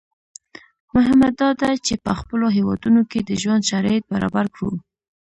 مهمه 0.95 1.29
دا 1.39 1.49
ده 1.59 1.69
چې 1.85 1.93
په 2.05 2.11
خپلو 2.19 2.47
هېوادونو 2.57 3.01
کې 3.11 3.19
د 3.23 3.31
ژوند 3.41 3.67
شرایط 3.69 4.03
برابر 4.13 4.45
کړو. 4.55 4.71